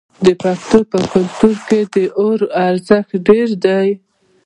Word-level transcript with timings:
د 0.25 0.27
پښتنو 0.41 0.79
په 0.91 0.99
کلتور 1.11 1.55
کې 1.67 1.79
د 1.93 1.95
اور 2.21 2.39
ارزښت 2.67 3.11
ډیر 3.27 3.49
دی. 3.65 3.87